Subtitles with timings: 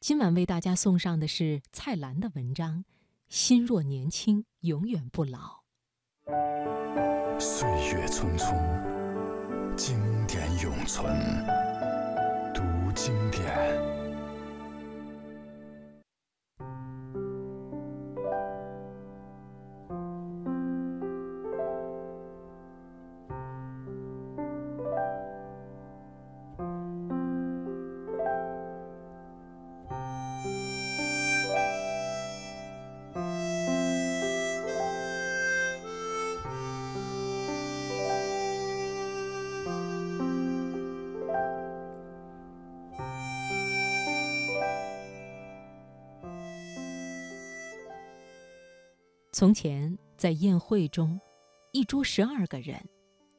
[0.00, 2.78] 今晚为大家送上的是蔡澜的文章
[3.28, 5.60] 《心若年轻，永远不老》。
[7.38, 8.56] 岁月匆匆，
[9.76, 11.04] 经典永存。
[12.54, 12.62] 读
[12.94, 13.79] 经典。
[49.40, 51.18] 从前，在宴会中，
[51.72, 52.78] 一桌十二个人，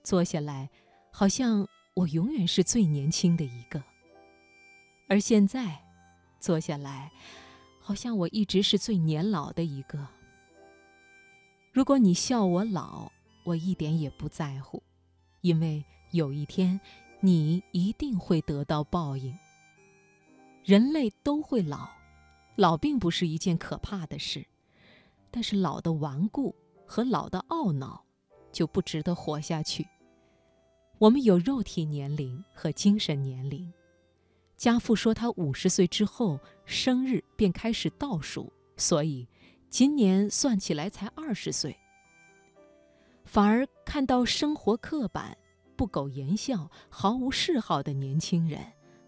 [0.03, 0.67] 坐下来，
[1.11, 3.79] 好像我永远是最年轻的一个；
[5.07, 5.79] 而现在，
[6.39, 7.11] 坐下来，
[7.79, 10.07] 好像我一直是最年老的一个。
[11.71, 13.11] 如果你笑我老，
[13.43, 14.81] 我一点也不在乎，
[15.41, 16.81] 因为有一天，
[17.19, 19.37] 你一定会得到报应。
[20.63, 21.87] 人类都会老，
[22.55, 24.47] 老并不是一件可怕的事。
[25.31, 26.53] 但是老的顽固
[26.85, 28.03] 和老的懊恼，
[28.51, 29.87] 就不值得活下去。
[30.99, 33.71] 我们有肉体年龄和精神年龄。
[34.57, 39.27] 家父说他五十岁之后生日便开始倒数，所以
[39.69, 41.75] 今年算起来才二十岁。
[43.23, 45.35] 反而看到生活刻板、
[45.75, 48.61] 不苟言笑、毫无嗜好的年轻人，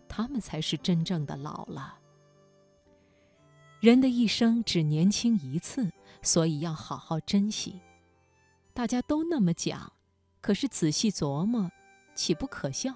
[0.08, 2.00] 他们才是真正的老了。
[3.84, 5.92] 人的一生只年轻一次。
[6.22, 7.82] 所以要好好珍惜。
[8.74, 9.92] 大家都那么讲，
[10.40, 11.70] 可是仔细琢磨，
[12.16, 12.96] 岂不可笑？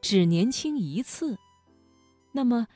[0.00, 1.38] 只年轻一次，
[2.32, 2.66] 那么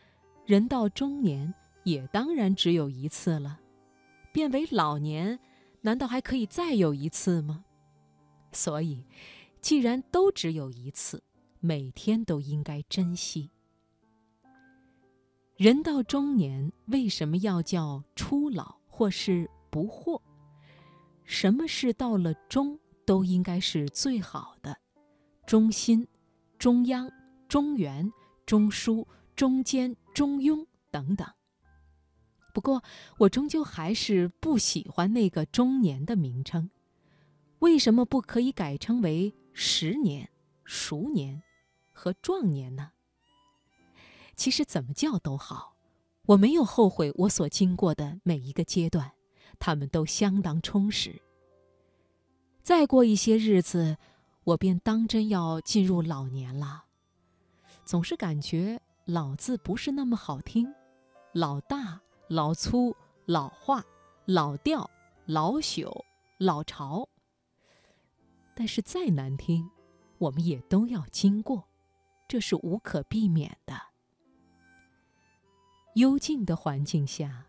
[0.45, 1.53] 人到中年
[1.83, 3.59] 也当然只有一次了。
[4.33, 5.41] 变为老年，
[5.81, 7.65] 难道还可以再有一次吗？
[8.53, 9.05] 所以，
[9.61, 11.25] 既然都只有一次，
[11.59, 13.50] 每天都应该珍惜。
[15.56, 19.50] 人到中年，为什么要叫初老，或是？
[19.69, 20.19] 不惑，
[21.25, 24.75] 什么事到了中都应该是最好的，
[25.44, 26.06] 中心、
[26.59, 27.11] 中央、
[27.47, 28.11] 中原、
[28.47, 31.27] 中枢、中间、中庸等等。
[32.55, 32.83] 不过，
[33.19, 36.71] 我终究还是不喜欢那个中年的名称。
[37.59, 40.31] 为什么不可以改称为十年、
[40.65, 41.43] 熟年
[41.93, 42.93] 和壮年呢？
[44.37, 45.75] 其实怎么叫都好，
[46.27, 49.13] 我没有后悔我所经过的每一个阶段。
[49.59, 51.23] 他们都相当充实。
[52.63, 53.97] 再过一些日子，
[54.45, 56.85] 我便当真要进入老年了。
[57.83, 60.75] 总是感觉“老”字不是那么好听，
[61.33, 61.99] 老大、
[62.29, 63.83] 老粗、老化、
[64.27, 64.91] 老调、
[65.25, 66.05] 老朽、
[66.37, 67.09] 老潮。
[68.55, 69.71] 但是再难听，
[70.19, 71.65] 我们也都要经过，
[72.29, 73.81] 这是无可避免的。
[75.97, 77.47] 幽静的环境下，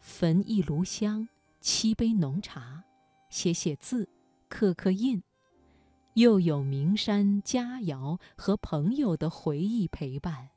[0.00, 1.28] 焚一炉香。
[1.60, 2.82] 沏杯浓茶，
[3.28, 4.08] 写写字，
[4.48, 5.22] 刻刻印，
[6.14, 10.48] 又有名山佳肴和朋友的回忆陪伴。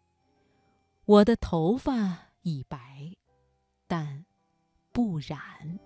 [1.03, 3.14] 我的头发已白，
[3.86, 4.24] 但
[4.94, 5.78] 不染。